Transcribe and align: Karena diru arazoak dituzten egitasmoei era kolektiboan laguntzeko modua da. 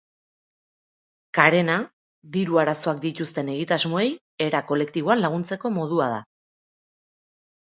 Karena 1.37 1.75
diru 2.37 2.57
arazoak 2.61 3.03
dituzten 3.05 3.53
egitasmoei 3.57 4.07
era 4.49 4.63
kolektiboan 4.73 5.23
laguntzeko 5.27 5.73
modua 5.77 6.09
da. 6.17 6.21